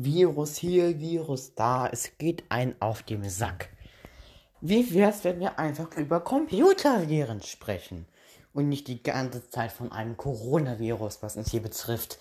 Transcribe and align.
Virus 0.00 0.56
hier, 0.56 1.00
Virus 1.00 1.56
da, 1.56 1.88
es 1.88 2.18
geht 2.18 2.44
ein 2.50 2.80
auf 2.80 3.02
dem 3.02 3.28
Sack. 3.28 3.68
Wie 4.60 4.94
wär's, 4.94 5.24
wenn 5.24 5.40
wir 5.40 5.58
einfach 5.58 5.96
über 5.96 6.20
Computerviren 6.20 7.42
sprechen 7.42 8.06
und 8.54 8.68
nicht 8.68 8.86
die 8.86 9.02
ganze 9.02 9.50
Zeit 9.50 9.72
von 9.72 9.90
einem 9.90 10.16
Coronavirus, 10.16 11.18
was 11.22 11.36
uns 11.36 11.50
hier 11.50 11.62
betrifft? 11.62 12.20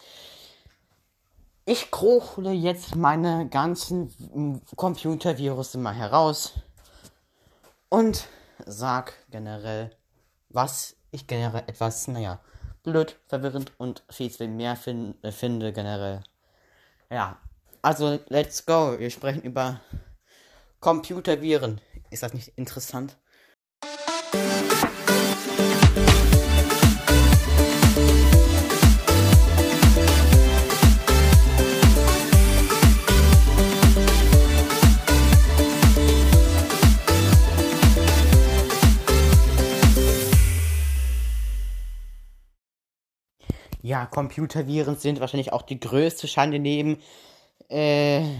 Ich 1.65 1.91
krochle 1.91 2.51
jetzt 2.51 2.95
meine 2.95 3.47
ganzen 3.47 4.61
Computervirus 4.75 5.75
mal 5.75 5.93
heraus 5.93 6.53
und 7.89 8.27
sag 8.65 9.13
generell, 9.29 9.91
was 10.49 10.95
ich 11.11 11.27
generell 11.27 11.63
etwas, 11.67 12.07
naja, 12.07 12.39
blöd, 12.81 13.19
verwirrend 13.27 13.73
und 13.77 14.03
viel 14.09 14.47
mehr 14.47 14.75
fin 14.75 15.13
äh, 15.21 15.31
finde 15.31 15.73
generell. 15.73 16.23
Ja, 17.11 17.37
also 17.87 18.19
let's 18.27 18.65
go. 18.65 18.99
Wir 18.99 19.09
sprechen 19.09 19.43
über 19.43 19.79
Computerviren. 20.81 21.79
Ist 22.11 22.21
das 22.21 22.33
nicht 22.33 22.49
interessant? 22.57 23.15
Ja, 43.81 44.05
Computerviren 44.05 44.97
sind 44.97 45.21
wahrscheinlich 45.21 45.53
auch 45.53 45.61
die 45.61 45.79
größte 45.79 46.27
Schande 46.27 46.59
neben. 46.59 47.01
Äh, 47.69 48.39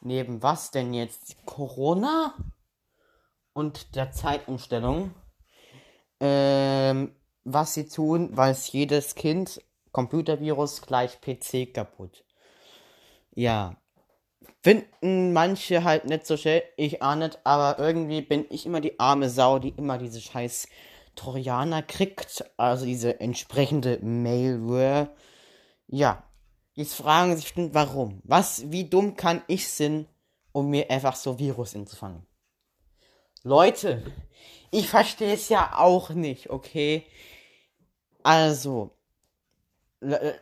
neben 0.00 0.42
was 0.42 0.70
denn 0.70 0.94
jetzt? 0.94 1.36
Corona? 1.46 2.34
Und 3.52 3.94
der 3.94 4.10
Zeitumstellung. 4.10 5.14
Ähm, 6.20 7.14
was 7.44 7.74
sie 7.74 7.86
tun, 7.86 8.36
weiß 8.36 8.72
jedes 8.72 9.14
Kind. 9.14 9.60
Computervirus 9.92 10.82
gleich 10.82 11.20
PC 11.20 11.72
kaputt. 11.72 12.24
Ja. 13.32 13.76
Finden 14.62 15.32
manche 15.32 15.84
halt 15.84 16.06
nicht 16.06 16.26
so 16.26 16.36
schnell, 16.36 16.62
ich 16.76 17.02
auch 17.02 17.14
nicht, 17.14 17.38
aber 17.44 17.78
irgendwie 17.78 18.22
bin 18.22 18.46
ich 18.48 18.66
immer 18.66 18.80
die 18.80 18.98
arme 18.98 19.28
Sau, 19.28 19.58
die 19.58 19.68
immer 19.70 19.98
diese 19.98 20.20
scheiß 20.20 20.68
Trojaner 21.14 21.82
kriegt, 21.82 22.44
also 22.56 22.86
diese 22.86 23.20
entsprechende 23.20 23.98
Malware. 24.02 25.14
Ja, 25.86 26.24
jetzt 26.74 26.94
fragen 26.94 27.34
sich 27.34 27.46
bestimmt, 27.46 27.74
warum? 27.74 28.20
Was, 28.24 28.70
wie 28.70 28.84
dumm 28.84 29.16
kann 29.16 29.42
ich 29.46 29.68
sein, 29.68 30.06
um 30.52 30.70
mir 30.70 30.90
einfach 30.90 31.16
so 31.16 31.38
Virus 31.38 31.74
einzufangen? 31.74 32.26
Leute, 33.42 34.02
ich 34.70 34.88
verstehe 34.88 35.34
es 35.34 35.48
ja 35.48 35.76
auch 35.76 36.10
nicht, 36.10 36.50
okay? 36.50 37.06
Also, 38.22 38.90
äh, 40.00 40.32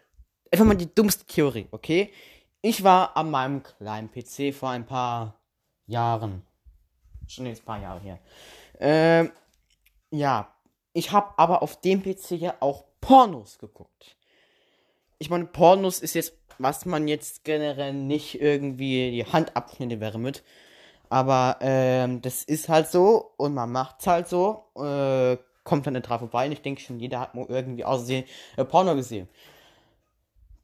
einfach 0.50 0.64
mal 0.64 0.76
die 0.76 0.94
dummste 0.94 1.24
Theorie, 1.24 1.68
okay? 1.70 2.12
Ich 2.60 2.84
war 2.84 3.16
an 3.16 3.30
meinem 3.30 3.62
kleinen 3.62 4.10
PC 4.10 4.54
vor 4.54 4.70
ein 4.70 4.86
paar 4.86 5.40
Jahren. 5.86 6.46
Schon 7.26 7.46
jetzt 7.46 7.62
ein 7.62 7.66
paar 7.66 7.80
Jahre 7.80 8.00
her. 8.00 8.18
Ähm, 8.78 9.32
ja, 10.10 10.54
ich 10.92 11.10
habe 11.10 11.36
aber 11.38 11.62
auf 11.62 11.80
dem 11.80 12.02
PC 12.02 12.32
ja 12.32 12.54
auch 12.60 12.84
Pornos 13.00 13.58
geguckt. 13.58 14.16
Ich 15.22 15.30
meine, 15.30 15.44
Pornos 15.44 16.00
ist 16.00 16.14
jetzt, 16.14 16.34
was 16.58 16.84
man 16.84 17.06
jetzt 17.06 17.44
generell 17.44 17.92
nicht 17.92 18.40
irgendwie 18.40 19.12
die 19.12 19.24
Hand 19.24 19.54
abschneiden 19.54 20.00
wäre 20.00 20.18
mit. 20.18 20.42
Aber 21.10 21.58
ähm, 21.60 22.20
das 22.22 22.42
ist 22.42 22.68
halt 22.68 22.88
so 22.88 23.32
und 23.36 23.54
man 23.54 23.70
macht's 23.70 24.04
halt 24.08 24.26
so. 24.26 24.64
Äh, 24.74 25.36
kommt 25.62 25.86
dann 25.86 25.94
drauf 26.02 26.18
vorbei. 26.18 26.46
Und 26.46 26.52
ich 26.52 26.62
denke 26.62 26.80
schon, 26.80 26.98
jeder 26.98 27.20
hat 27.20 27.36
mal 27.36 27.46
irgendwie 27.48 27.84
aussehen 27.84 28.24
äh, 28.56 28.64
Porno 28.64 28.96
gesehen. 28.96 29.28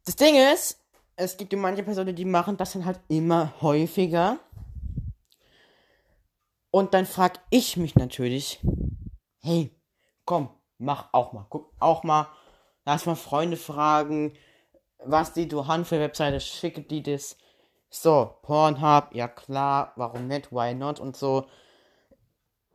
Das 0.03 0.17
Ding 0.17 0.35
ist, 0.35 0.83
es 1.15 1.37
gibt 1.37 1.53
manche 1.53 1.83
Personen, 1.83 2.13
die 2.13 2.25
machen 2.25 2.57
das 2.57 2.73
dann 2.73 2.83
halt 2.83 2.99
immer 3.07 3.53
häufiger. 3.61 4.39
Und 6.69 6.93
dann 6.93 7.05
frag 7.05 7.39
ich 7.49 7.77
mich 7.77 7.95
natürlich, 7.95 8.59
hey, 9.39 9.71
komm, 10.25 10.49
mach 10.79 11.13
auch 11.13 11.31
mal, 11.31 11.45
guck 11.47 11.71
auch 11.79 12.03
mal, 12.03 12.27
lass 12.83 13.05
mal 13.05 13.15
Freunde 13.15 13.55
fragen, 13.55 14.33
was 15.03 15.33
die 15.33 15.47
du 15.47 15.67
haben 15.67 15.85
für 15.85 15.99
Webseite, 15.99 16.39
schicke 16.39 16.81
die 16.81 17.03
das. 17.03 17.37
So, 17.89 18.35
Pornhub, 18.43 19.13
ja 19.13 19.27
klar, 19.27 19.93
warum 19.95 20.27
nicht, 20.27 20.51
why 20.51 20.73
not 20.75 20.99
und 20.99 21.17
so. 21.17 21.45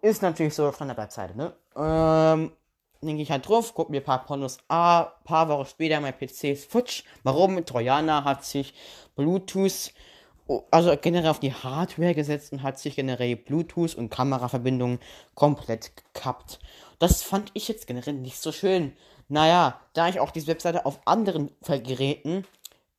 Ist 0.03 0.23
natürlich 0.23 0.55
so 0.55 0.73
von 0.73 0.89
der 0.89 0.97
Webseite, 0.97 1.37
ne? 1.37 1.55
Ähm, 1.77 2.53
denke 3.01 3.23
ich 3.23 3.31
halt 3.31 3.49
drauf, 3.49 3.75
guck 3.75 3.91
mir 3.91 4.01
ein 4.01 4.05
paar 4.05 4.25
Pornos 4.25 4.59
an, 4.69 5.07
paar 5.25 5.49
Wochen 5.49 5.67
später 5.67 6.01
mein 6.01 6.19
PC 6.19 6.45
ist 6.45 6.71
futsch. 6.71 7.05
Warum? 7.23 7.65
Trojaner 7.65 8.25
hat 8.25 8.45
sich 8.45 8.75
Bluetooth, 9.15 9.93
also 10.71 10.97
generell 11.01 11.31
auf 11.31 11.41
die 11.41 11.55
Hardware 11.55 12.15
gesetzt 12.15 12.53
und 12.53 12.63
hat 12.63 12.79
sich 12.79 12.97
generell 12.97 13.37
Bluetooth 13.37 13.95
und 13.95 14.11
Kameraverbindungen 14.11 14.99
komplett 15.35 15.93
gekappt. 15.97 16.59
Das 16.99 17.23
fand 17.23 17.51
ich 17.55 17.69
jetzt 17.69 17.87
generell 17.87 18.15
nicht 18.15 18.39
so 18.39 18.53
schön. 18.53 18.97
Naja, 19.29 19.81
da 19.93 20.09
ich 20.09 20.21
auch 20.21 20.31
diese 20.31 20.49
Webseite 20.49 20.87
auf 20.87 21.01
anderen 21.07 21.51
Geräten 21.67 22.45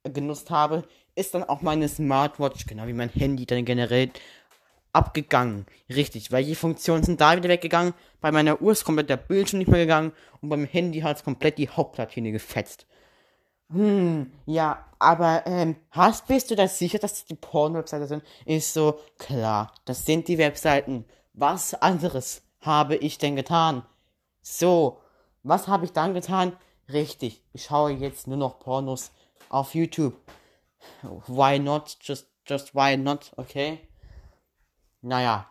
genutzt 0.03 0.49
habe, 0.49 0.83
ist 1.15 1.33
dann 1.33 1.43
auch 1.43 1.61
meine 1.61 1.87
Smartwatch, 1.87 2.65
genau 2.65 2.87
wie 2.87 2.93
mein 2.93 3.09
Handy, 3.09 3.45
dann 3.45 3.65
generell 3.65 4.11
abgegangen. 4.91 5.65
Richtig, 5.89 6.31
weil 6.31 6.45
die 6.45 6.55
Funktionen 6.55 7.03
sind 7.03 7.21
da 7.21 7.35
wieder 7.35 7.49
weggegangen. 7.49 7.93
Bei 8.21 8.31
meiner 8.31 8.61
Uhr 8.61 8.71
ist 8.71 8.85
komplett 8.85 9.09
der 9.09 9.17
Bildschirm 9.17 9.59
nicht 9.59 9.67
mehr 9.69 9.81
gegangen 9.81 10.13
und 10.41 10.49
beim 10.49 10.65
Handy 10.65 11.01
hat 11.01 11.17
es 11.17 11.23
komplett 11.23 11.57
die 11.57 11.69
Hauptplatine 11.69 12.31
gefetzt. 12.31 12.85
Hm, 13.71 14.31
ja, 14.45 14.85
aber 14.99 15.43
ähm, 15.47 15.75
hast, 15.91 16.27
bist 16.27 16.51
du 16.51 16.55
da 16.55 16.67
sicher, 16.67 16.99
dass 16.99 17.13
das 17.13 17.25
die 17.25 17.35
Porno-Webseiten 17.35 18.07
sind? 18.07 18.23
Ist 18.45 18.73
so, 18.73 18.99
klar, 19.17 19.73
das 19.85 20.05
sind 20.05 20.27
die 20.27 20.37
Webseiten. 20.37 21.05
Was 21.33 21.73
anderes 21.73 22.43
habe 22.61 22.95
ich 22.95 23.17
denn 23.17 23.35
getan? 23.35 23.83
So, 24.41 25.01
was 25.45 25.67
habe 25.67 25.85
ich 25.85 25.93
dann 25.93 26.13
getan? 26.13 26.57
Richtig, 26.91 27.43
ich 27.53 27.65
schaue 27.65 27.91
jetzt 27.91 28.27
nur 28.27 28.37
noch 28.37 28.59
Pornos 28.59 29.11
auf 29.49 29.75
YouTube. 29.75 30.15
Why 31.27 31.59
not? 31.59 31.97
Just, 32.01 32.27
just 32.47 32.73
why 32.75 32.97
not? 32.97 33.31
Okay. 33.37 33.79
Naja. 35.01 35.49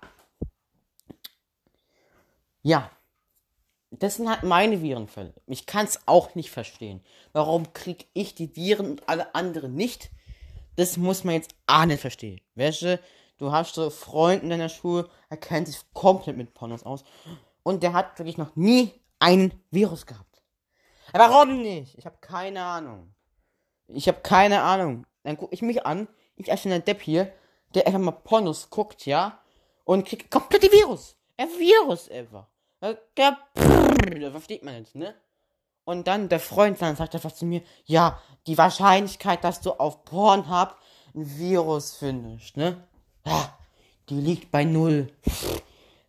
Ja. 2.62 2.90
Das 3.90 4.16
sind 4.16 4.28
halt 4.28 4.42
meine 4.42 4.82
Virenfälle. 4.82 5.32
Ich 5.46 5.66
kann 5.66 5.86
es 5.86 6.00
auch 6.06 6.34
nicht 6.34 6.50
verstehen. 6.50 7.00
Warum 7.32 7.72
krieg 7.72 8.08
ich 8.12 8.34
die 8.34 8.56
Viren 8.56 8.90
und 8.90 9.08
alle 9.08 9.32
anderen 9.36 9.74
nicht? 9.74 10.10
Das 10.74 10.96
muss 10.96 11.22
man 11.22 11.36
jetzt 11.36 11.54
auch 11.68 11.84
nicht 11.84 12.00
verstehen. 12.00 12.40
Welche? 12.56 12.98
Du 13.38 13.52
hast 13.52 13.74
so 13.74 13.90
Freunde 13.90 14.44
in 14.44 14.50
deiner 14.50 14.68
Schule, 14.68 15.08
er 15.28 15.36
kennt 15.36 15.68
sich 15.68 15.78
komplett 15.92 16.36
mit 16.36 16.54
Pornos 16.54 16.82
aus. 16.82 17.04
Und 17.62 17.84
der 17.84 17.92
hat 17.92 18.18
wirklich 18.18 18.38
noch 18.38 18.56
nie 18.56 18.92
ein 19.18 19.52
Virus 19.70 20.06
gehabt. 20.06 20.42
Warum 21.12 21.62
nicht? 21.62 21.96
Ich 21.96 22.06
habe 22.06 22.16
keine 22.20 22.64
Ahnung. 22.64 23.14
Ich 23.88 24.08
habe 24.08 24.20
keine 24.20 24.62
Ahnung. 24.62 25.06
Dann 25.22 25.36
gucke 25.36 25.54
ich 25.54 25.62
mich 25.62 25.86
an, 25.86 26.08
ich 26.36 26.50
als 26.50 26.66
ein 26.66 26.84
Depp 26.84 27.02
hier, 27.02 27.32
der 27.74 27.86
einfach 27.86 28.00
mal 28.00 28.10
Pornos 28.12 28.70
guckt, 28.70 29.06
ja, 29.06 29.40
und 29.84 30.06
kriegt 30.06 30.30
komplett 30.30 30.64
die 30.64 30.72
Virus. 30.72 31.16
Ein 31.36 31.48
Virus 31.48 32.10
einfach. 32.10 32.46
Der, 33.16 33.38
versteht 34.30 34.62
man 34.62 34.80
nicht, 34.80 34.94
ne? 34.94 35.14
Und 35.84 36.06
dann 36.06 36.28
der 36.28 36.40
Freund 36.40 36.80
dann 36.80 36.96
sagt 36.96 37.14
einfach 37.14 37.32
zu 37.32 37.44
mir, 37.44 37.62
ja, 37.84 38.20
die 38.46 38.56
Wahrscheinlichkeit, 38.58 39.44
dass 39.44 39.60
du 39.60 39.72
auf 39.72 40.04
Pornhub 40.04 40.76
ein 41.14 41.38
Virus 41.38 41.94
findest, 41.94 42.56
ne? 42.56 42.86
Ja, 43.24 43.58
die 44.08 44.20
liegt 44.20 44.50
bei 44.50 44.64
null. 44.64 45.08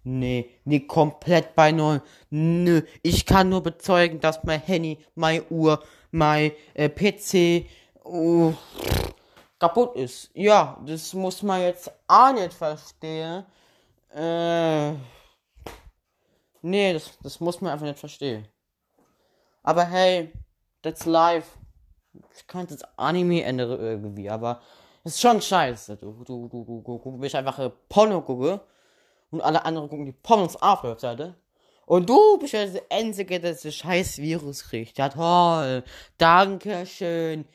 Nee, 0.07 0.52
nee, 0.66 0.81
komplett 0.81 1.56
bei 1.56 1.72
null. 1.72 2.00
Nö, 2.30 2.84
ich 3.02 3.25
kann 3.25 3.50
nur 3.50 3.63
bezeugen, 3.63 4.19
dass 4.19 4.44
mein 4.44 4.62
Handy, 4.62 5.04
meine 5.16 5.44
Uhr, 5.50 5.84
mein 6.12 6.52
äh, 6.75 6.90
PC 6.90 7.68
uh, 8.06 8.54
kaputt 9.57 9.96
ist. 9.96 10.30
Ja, 10.36 10.80
das 10.86 11.12
muss 11.16 11.42
man 11.42 11.62
jetzt 11.62 11.92
auch 12.07 12.31
nicht 12.34 12.54
verstehen. 12.54 13.46
Äh, 14.13 14.92
nee, 16.62 16.94
das, 16.94 17.18
das 17.24 17.40
muss 17.40 17.60
man 17.60 17.72
einfach 17.72 17.88
nicht 17.88 17.98
verstehen. 17.98 18.48
Aber 19.63 19.86
hey, 19.86 20.31
that's 20.84 21.07
life. 21.07 21.57
Ich 22.38 22.46
kann 22.46 22.68
jetzt 22.69 22.88
Anime 22.96 23.42
ändern 23.42 23.80
irgendwie, 23.80 24.30
aber 24.30 24.62
ist 25.04 25.19
schon 25.19 25.42
scheiße. 25.42 25.98
Du, 25.98 26.24
du, 26.24 26.48
du, 26.48 26.63
du, 26.63 26.84
du, 26.86 27.02
du 27.04 27.18
bist 27.18 27.34
einfach 27.34 27.72
Porno 27.90 28.22
gucken 28.22 28.60
und 29.31 29.42
alle 29.42 29.66
anderen 29.66 29.89
gucken 29.89 30.06
die 30.06 30.12
Pornos 30.12 30.56
auf 30.57 30.81
der 30.81 30.92
Webseite. 30.92 31.36
Und 31.86 32.10
du 32.10 32.38
bist 32.39 32.54
ja 32.54 32.66
der 32.66 32.83
Einzige, 32.89 33.39
der 33.39 33.54
das 33.54 33.75
scheiß 33.75 34.18
Virus 34.18 34.63
kriegt. 34.63 34.98
Ja 34.98 35.10
toll. 35.10 35.83
Dankeschön. 36.18 37.45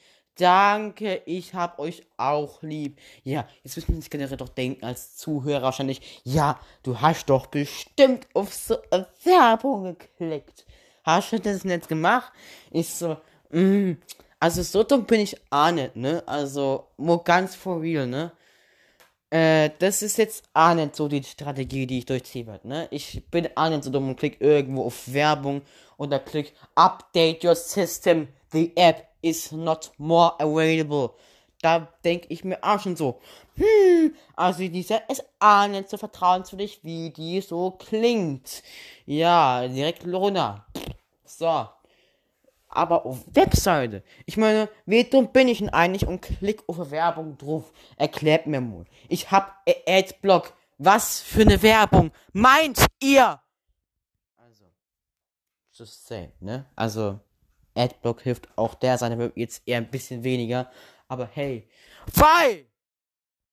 Danke, 0.40 1.20
ich 1.26 1.54
hab 1.54 1.78
euch 1.78 2.02
auch 2.16 2.62
lieb. 2.62 2.98
Ja, 3.24 3.46
jetzt 3.62 3.76
müssen 3.76 3.88
wir 3.88 3.96
uns 3.96 4.08
generell 4.08 4.38
doch 4.38 4.48
denken 4.48 4.86
als 4.86 5.16
Zuhörer 5.16 5.62
wahrscheinlich. 5.62 6.22
Ja, 6.24 6.58
du 6.82 6.98
hast 6.98 7.26
doch 7.26 7.46
bestimmt 7.46 8.26
auf 8.32 8.54
so 8.54 8.76
Werbung 9.24 9.98
geklickt. 9.98 10.64
Hast 11.04 11.32
du 11.32 11.40
das 11.40 11.64
nicht 11.64 11.88
gemacht? 11.88 12.32
Ich 12.70 12.88
so, 12.88 13.18
mm, 13.50 13.92
also 14.38 14.62
so 14.62 14.82
dumm 14.82 15.04
bin 15.04 15.20
ich 15.20 15.36
auch 15.50 15.72
nicht, 15.72 15.96
ne? 15.96 16.22
Also, 16.24 16.86
nur 16.96 17.22
ganz 17.22 17.54
for 17.54 17.82
real, 17.82 18.06
ne? 18.06 18.32
Äh, 19.30 19.70
das 19.78 20.02
ist 20.02 20.18
jetzt 20.18 20.44
auch 20.54 20.74
nicht 20.74 20.96
so 20.96 21.06
die 21.06 21.22
Strategie, 21.22 21.86
die 21.86 21.98
ich 21.98 22.06
durchziehen 22.06 22.48
werde, 22.48 22.66
ne? 22.66 22.88
Ich 22.90 23.24
bin 23.30 23.48
auch 23.54 23.68
nicht 23.68 23.84
so 23.84 23.90
dumm 23.90 24.08
und 24.08 24.16
klick 24.18 24.40
irgendwo 24.40 24.86
auf 24.86 25.12
Werbung 25.12 25.62
oder 25.96 26.18
klick 26.18 26.52
Update 26.74 27.44
your 27.44 27.54
system. 27.54 28.28
The 28.50 28.72
app 28.76 29.06
is 29.22 29.52
not 29.52 29.92
more 29.98 30.34
available. 30.40 31.10
Da 31.62 31.88
denke 32.04 32.26
ich 32.30 32.42
mir 32.42 32.58
auch 32.62 32.80
schon 32.80 32.96
so, 32.96 33.20
hm, 33.54 34.14
also 34.34 34.66
dieser 34.66 35.08
ist 35.08 35.24
auch 35.38 35.68
nicht 35.68 35.90
so 35.90 35.96
vertrauenswürdig, 35.96 36.80
wie 36.82 37.10
die 37.10 37.40
so 37.40 37.72
klingt. 37.72 38.62
Ja, 39.06 39.68
direkt 39.68 40.04
runter. 40.06 40.66
So. 41.24 41.68
Aber 42.70 43.04
auf 43.04 43.24
Webseite. 43.34 44.04
Ich 44.26 44.36
meine, 44.36 44.68
wie 44.86 45.02
dumm 45.04 45.32
bin 45.32 45.48
ich 45.48 45.58
denn 45.58 45.70
eigentlich 45.70 46.06
und 46.06 46.22
klick 46.22 46.62
auf 46.68 46.90
Werbung 46.90 47.36
drauf? 47.36 47.72
Erklärt 47.96 48.46
mir 48.46 48.60
mal. 48.60 48.84
Ich 49.08 49.30
hab 49.30 49.62
Adblock. 49.86 50.54
Was 50.78 51.20
für 51.20 51.42
eine 51.42 51.60
Werbung 51.62 52.10
meint 52.32 52.86
ihr? 53.02 53.38
Also, 54.36 54.64
just 55.72 56.06
say, 56.06 56.32
ne? 56.40 56.64
Also, 56.74 57.20
Adblock 57.74 58.22
hilft 58.22 58.48
auch 58.56 58.74
der 58.74 58.96
seine 58.96 59.32
jetzt 59.34 59.62
eher 59.66 59.78
ein 59.78 59.90
bisschen 59.90 60.24
weniger. 60.24 60.70
Aber 61.08 61.26
hey, 61.26 61.68
weil 62.14 62.66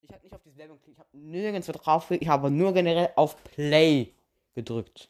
ich 0.02 0.14
habe 0.14 0.24
nicht 0.24 0.34
auf 0.34 0.42
diese 0.44 0.58
Werbung 0.58 0.78
geklickt, 0.78 0.98
ich 0.98 1.00
habe 1.00 1.18
nirgends 1.18 1.68
drauf, 1.68 2.12
ich 2.12 2.28
habe 2.28 2.50
nur 2.52 2.74
generell 2.74 3.10
auf 3.16 3.44
Play 3.44 4.14
gedrückt. 4.54 5.10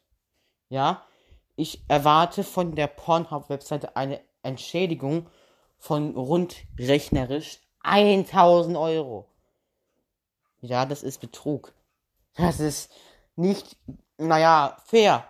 Ja, 0.70 1.06
ich 1.58 1.84
erwarte 1.90 2.44
von 2.44 2.76
der 2.76 2.88
Pornhub-Webseite 2.88 3.98
eine 3.98 4.22
Entschädigung 4.44 5.28
von 5.80 6.16
rund 6.16 6.56
rechnerisch 6.80 7.60
1000 7.82 8.78
Euro. 8.78 9.28
Ja, 10.62 10.86
das 10.86 11.04
ist 11.04 11.20
Betrug. 11.20 11.74
Das 12.36 12.60
ist 12.60 12.92
nicht, 13.36 13.76
naja, 14.18 14.78
fair. 14.86 15.28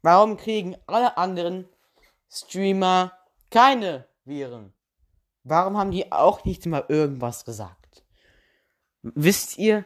Warum 0.00 0.38
kriegen 0.38 0.76
alle 0.86 1.16
anderen 1.18 1.68
Streamer 2.30 3.12
keine 3.50 4.08
Viren? 4.24 4.72
Warum 5.44 5.76
haben 5.76 5.90
die 5.90 6.10
auch 6.10 6.44
nicht 6.44 6.64
mal 6.64 6.84
irgendwas 6.88 7.44
gesagt? 7.44 8.04
Wisst 9.02 9.58
ihr, 9.58 9.84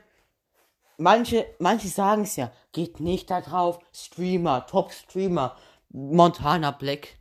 manche, 0.96 1.46
manche 1.58 1.88
sagen 1.88 2.22
es 2.22 2.36
ja, 2.36 2.52
geht 2.76 3.00
nicht 3.00 3.30
da 3.30 3.40
drauf, 3.40 3.78
Streamer, 3.90 4.66
Top-Streamer, 4.66 5.56
Montana 5.88 6.72
Black. 6.72 7.16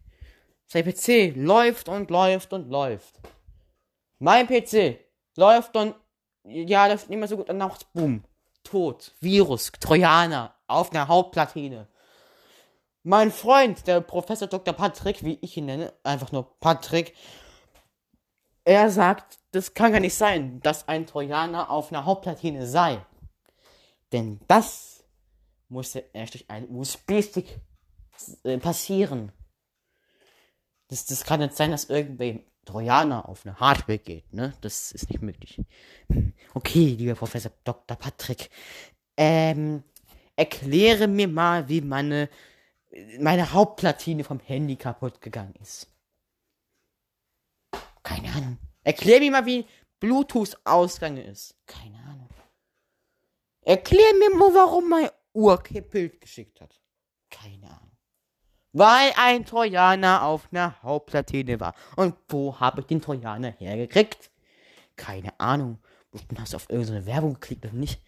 Sein 0.68 0.84
PC 0.84 1.34
läuft 1.34 1.88
und 1.88 2.12
läuft 2.12 2.52
und 2.52 2.70
läuft. 2.70 3.22
Mein 4.20 4.48
PC 4.48 5.00
läuft 5.38 5.78
und, 5.78 5.96
ja, 6.44 6.88
läuft 6.88 7.10
nicht 7.10 7.20
mehr 7.20 7.30
so 7.30 7.38
gut, 7.38 7.50
und 7.50 7.58
nachts, 7.58 7.86
boom, 7.86 8.26
tot, 8.66 9.16
Virus, 9.22 9.72
Trojaner, 9.80 10.54
auf 10.68 10.92
einer 10.92 11.08
Hauptplatine. 11.08 11.88
Mein 13.04 13.32
Freund, 13.32 13.88
der 13.88 14.02
Professor 14.02 14.50
Dr. 14.50 14.74
Patrick, 14.74 15.24
wie 15.24 15.40
ich 15.42 15.56
ihn 15.56 15.68
nenne, 15.68 15.94
einfach 16.04 16.34
nur 16.34 16.60
Patrick, 16.60 17.16
er 18.66 18.90
sagt, 18.90 19.38
das 19.52 19.74
kann 19.74 19.94
gar 19.94 20.02
nicht 20.02 20.16
sein, 20.16 20.60
dass 20.60 20.90
ein 20.90 21.06
Trojaner 21.06 21.70
auf 21.70 21.94
einer 21.94 22.04
Hauptplatine 22.04 22.68
sei. 22.68 23.06
Denn 24.12 24.42
das 24.50 24.95
musste 25.76 26.06
erst 26.14 26.34
durch 26.34 26.50
einen 26.50 26.70
USB-Stick 26.70 27.60
äh, 28.44 28.58
passieren. 28.58 29.32
Das, 30.88 31.06
das 31.06 31.24
kann 31.24 31.40
nicht 31.40 31.56
sein, 31.56 31.72
dass 31.72 31.90
irgendwer 31.90 32.40
Trojaner 32.66 33.30
auf 33.30 33.46
eine 33.46 33.60
Hardware 33.60 34.00
geht, 34.00 34.34
ne? 34.34 34.54
Das 34.62 34.92
ist 34.92 35.10
nicht 35.10 35.22
möglich. 35.22 35.62
Okay, 36.54 36.96
lieber 36.98 37.16
Professor 37.16 37.52
Dr. 37.64 37.98
Patrick, 37.98 38.50
ähm, 39.18 39.84
erkläre 40.36 41.08
mir 41.08 41.28
mal, 41.28 41.68
wie 41.70 41.82
meine, 41.82 42.30
meine 43.20 43.52
Hauptplatine 43.52 44.24
vom 44.24 44.40
Handy 44.40 44.78
kaputt 44.78 45.22
gegangen 45.22 45.54
ist. 45.62 45.88
Keine 48.04 48.32
Ahnung. 48.32 48.58
Erklär 48.84 49.20
mir 49.20 49.32
mal, 49.32 49.46
wie 49.46 49.66
Bluetooth-Ausgang 50.00 51.18
ist. 51.18 51.56
Keine 51.66 51.98
Ahnung. 52.00 52.30
Erklär 53.62 54.14
mir 54.20 54.36
mal, 54.36 54.54
warum 54.54 54.90
mein 54.90 55.10
Bild 55.36 56.22
geschickt 56.22 56.62
hat. 56.62 56.80
Keine 57.30 57.68
Ahnung. 57.68 57.92
Weil 58.74 59.14
ein 59.18 59.46
Trojaner 59.46 60.24
auf 60.24 60.50
einer 60.52 60.82
Hauptplatine 60.84 61.60
war. 61.60 61.74
Und 61.96 62.16
wo 62.28 62.60
habe 62.60 62.82
ich 62.82 62.88
den 62.88 63.02
Trojaner 63.02 63.52
hergekriegt? 63.52 64.32
Keine 64.96 65.38
Ahnung. 65.40 65.80
Hast 66.38 66.54
du 66.54 66.58
auf 66.58 66.70
irgendeine 66.70 67.06
Werbung 67.06 67.34
geklickt 67.36 67.66
oder 67.66 67.74
nicht? 67.74 68.02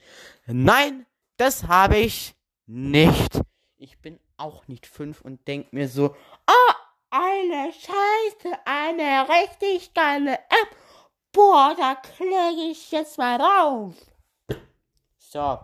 Nein, 0.45 1.05
das 1.37 1.67
habe 1.67 1.97
ich 1.97 2.35
nicht. 2.65 3.41
Ich 3.77 3.99
bin 3.99 4.19
auch 4.37 4.67
nicht 4.67 4.85
fünf 4.87 5.21
und 5.21 5.47
denk 5.47 5.71
mir 5.73 5.87
so, 5.87 6.15
ah, 6.45 6.75
eine 7.09 7.71
Scheiße, 7.71 8.57
eine 8.65 9.27
richtig 9.29 9.93
geile 9.93 10.33
App. 10.33 10.75
Boah, 11.31 11.75
da 11.77 11.95
klicke 11.95 12.71
ich 12.71 12.91
jetzt 12.91 13.17
mal 13.17 13.37
drauf. 13.37 13.95
So. 15.17 15.59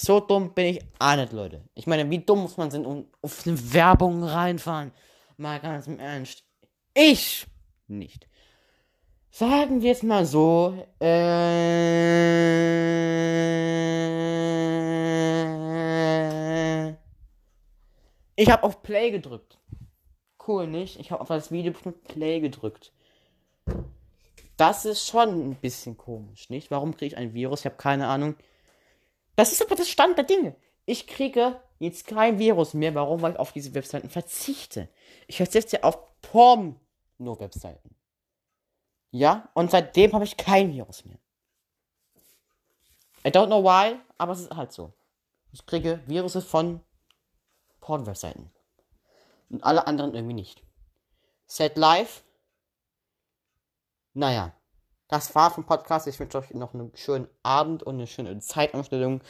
So 0.00 0.20
dumm 0.20 0.54
bin 0.54 0.66
ich 0.66 0.80
auch 0.98 1.16
nicht, 1.16 1.32
Leute. 1.32 1.64
Ich 1.74 1.86
meine, 1.86 2.08
wie 2.08 2.20
dumm 2.20 2.42
muss 2.42 2.56
man 2.56 2.70
sein 2.70 2.86
und 2.86 3.08
auf 3.20 3.46
eine 3.46 3.72
Werbung 3.72 4.22
reinfahren? 4.22 4.92
Mal 5.36 5.58
ganz 5.60 5.86
im 5.86 5.98
Ernst. 5.98 6.44
Ich 6.94 7.46
nicht. 7.88 8.28
Sagen 9.30 9.82
wir 9.82 9.92
es 9.92 10.02
mal 10.02 10.24
so. 10.24 10.74
Äh, 11.00 11.08
ich 18.36 18.50
habe 18.50 18.62
auf 18.62 18.82
Play 18.82 19.10
gedrückt 19.10 19.58
cool 20.48 20.66
nicht. 20.66 20.98
Ich 20.98 21.12
habe 21.12 21.20
auf 21.20 21.28
das 21.28 21.52
Video 21.52 21.72
Play 21.72 22.40
gedrückt. 22.40 22.92
Das 24.56 24.84
ist 24.84 25.06
schon 25.06 25.50
ein 25.50 25.54
bisschen 25.54 25.96
komisch, 25.96 26.50
nicht? 26.50 26.70
Warum 26.72 26.96
kriege 26.96 27.14
ich 27.14 27.16
ein 27.16 27.34
Virus? 27.34 27.60
Ich 27.60 27.66
habe 27.66 27.76
keine 27.76 28.08
Ahnung. 28.08 28.34
Das 29.38 29.52
ist 29.52 29.62
aber 29.62 29.76
das 29.76 29.88
Stand 29.88 30.18
der 30.18 30.24
Dinge. 30.24 30.56
Ich 30.84 31.06
kriege 31.06 31.62
jetzt 31.78 32.08
kein 32.08 32.40
Virus 32.40 32.74
mehr. 32.74 32.92
Warum? 32.96 33.22
Weil 33.22 33.34
ich 33.34 33.38
auf 33.38 33.52
diese 33.52 33.72
Webseiten 33.72 34.10
verzichte. 34.10 34.88
Ich 35.28 35.36
verzichte 35.36 35.84
auf 35.84 35.96
Porn-No-Webseiten. 36.22 37.94
Ja? 39.12 39.48
Und 39.54 39.70
seitdem 39.70 40.12
habe 40.12 40.24
ich 40.24 40.36
kein 40.36 40.72
Virus 40.72 41.04
mehr. 41.04 41.20
I 43.24 43.28
don't 43.28 43.46
know 43.46 43.62
why, 43.62 44.00
aber 44.16 44.32
es 44.32 44.40
ist 44.40 44.50
halt 44.50 44.72
so. 44.72 44.92
Ich 45.52 45.64
kriege 45.64 46.02
Virusse 46.08 46.42
von 46.42 46.80
Porn-Webseiten. 47.78 48.50
Und 49.50 49.62
alle 49.62 49.86
anderen 49.86 50.14
irgendwie 50.14 50.34
nicht. 50.34 50.64
Set 51.46 51.76
live. 51.76 52.24
Naja. 54.14 54.57
Das 55.08 55.34
war's 55.34 55.54
vom 55.54 55.64
Podcast. 55.64 56.06
Ich 56.06 56.20
wünsche 56.20 56.38
euch 56.38 56.50
noch 56.50 56.74
einen 56.74 56.92
schönen 56.94 57.28
Abend 57.42 57.82
und 57.82 57.94
eine 57.94 58.06
schöne 58.06 58.38
Zeitumstellung 58.40 59.22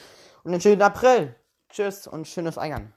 und 0.42 0.52
einen 0.52 0.60
schönen 0.60 0.82
April. 0.82 1.36
Tschüss 1.70 2.08
und 2.08 2.26
schönes 2.26 2.58
Eingang. 2.58 2.92